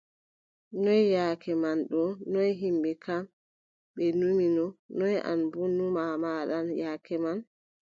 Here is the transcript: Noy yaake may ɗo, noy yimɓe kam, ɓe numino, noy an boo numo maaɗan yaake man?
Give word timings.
Noy 0.83 1.01
yaake 1.13 1.51
may 1.61 1.79
ɗo, 1.91 2.01
noy 2.31 2.49
yimɓe 2.59 2.91
kam, 3.03 3.21
ɓe 3.95 4.05
numino, 4.19 4.65
noy 4.97 5.15
an 5.29 5.39
boo 5.51 5.67
numo 5.77 6.03
maaɗan 6.23 6.65
yaake 6.81 7.15
man? 7.23 7.37